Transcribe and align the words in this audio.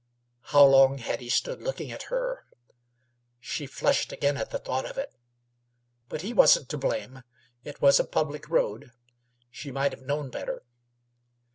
How 0.45 0.65
long 0.65 0.97
had 0.97 1.21
he 1.21 1.29
stood 1.29 1.61
looking 1.61 1.91
at 1.91 2.09
her? 2.09 2.47
She 3.39 3.67
flushed 3.67 4.11
again 4.11 4.35
at 4.35 4.49
the 4.49 4.57
thought 4.57 4.85
of 4.89 4.97
it. 4.97 5.13
But 6.09 6.23
he 6.23 6.33
wasn't 6.33 6.69
to 6.69 6.77
blame; 6.79 7.21
it 7.63 7.83
was 7.83 7.99
a 7.99 8.03
public 8.03 8.49
road. 8.49 8.93
She 9.51 9.69
might 9.69 9.91
have 9.91 10.01
known 10.01 10.31
better. 10.31 10.63